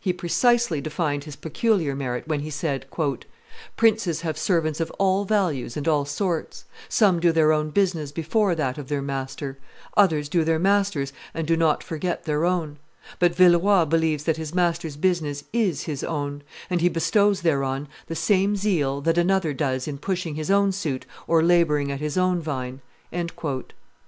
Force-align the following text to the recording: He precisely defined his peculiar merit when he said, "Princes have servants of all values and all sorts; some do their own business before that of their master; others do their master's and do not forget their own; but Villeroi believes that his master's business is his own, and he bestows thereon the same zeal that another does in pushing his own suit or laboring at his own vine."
He 0.00 0.12
precisely 0.12 0.80
defined 0.80 1.24
his 1.24 1.34
peculiar 1.34 1.96
merit 1.96 2.28
when 2.28 2.38
he 2.42 2.48
said, 2.50 2.86
"Princes 3.76 4.20
have 4.20 4.38
servants 4.38 4.78
of 4.78 4.88
all 5.00 5.24
values 5.24 5.76
and 5.76 5.88
all 5.88 6.04
sorts; 6.04 6.64
some 6.88 7.18
do 7.18 7.32
their 7.32 7.50
own 7.52 7.70
business 7.70 8.12
before 8.12 8.54
that 8.54 8.78
of 8.78 8.86
their 8.86 9.02
master; 9.02 9.58
others 9.96 10.28
do 10.28 10.44
their 10.44 10.60
master's 10.60 11.12
and 11.34 11.44
do 11.44 11.56
not 11.56 11.82
forget 11.82 12.22
their 12.24 12.44
own; 12.44 12.78
but 13.18 13.34
Villeroi 13.34 13.84
believes 13.84 14.22
that 14.22 14.36
his 14.36 14.54
master's 14.54 14.94
business 14.96 15.42
is 15.52 15.82
his 15.86 16.04
own, 16.04 16.44
and 16.70 16.80
he 16.80 16.88
bestows 16.88 17.40
thereon 17.40 17.88
the 18.06 18.14
same 18.14 18.54
zeal 18.54 19.00
that 19.00 19.18
another 19.18 19.52
does 19.52 19.88
in 19.88 19.98
pushing 19.98 20.36
his 20.36 20.52
own 20.52 20.70
suit 20.70 21.04
or 21.26 21.42
laboring 21.42 21.90
at 21.90 21.98
his 21.98 22.16
own 22.16 22.40
vine." 22.40 22.80